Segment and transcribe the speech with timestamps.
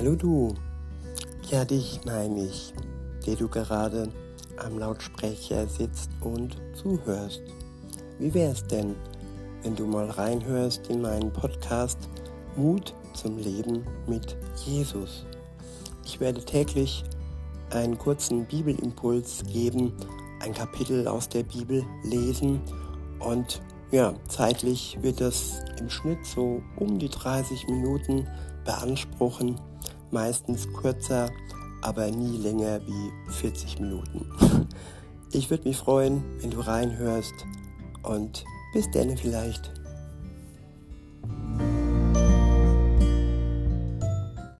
[0.00, 0.54] Hallo du,
[1.50, 2.72] ja dich meine ich,
[3.26, 4.08] der du gerade
[4.56, 7.42] am Lautsprecher sitzt und zuhörst.
[8.18, 8.96] Wie wär's denn,
[9.62, 11.98] wenn du mal reinhörst in meinen Podcast
[12.56, 15.26] Mut zum Leben mit Jesus?
[16.06, 17.04] Ich werde täglich
[17.68, 19.92] einen kurzen Bibelimpuls geben,
[20.40, 22.62] ein Kapitel aus der Bibel lesen
[23.18, 23.60] und
[23.90, 28.26] ja, zeitlich wird das im Schnitt so um die 30 Minuten
[28.64, 29.60] beanspruchen
[30.12, 31.30] meistens kürzer,
[31.82, 34.26] aber nie länger wie 40 Minuten.
[35.32, 37.34] Ich würde mich freuen, wenn du reinhörst
[38.02, 39.79] und bis dann vielleicht.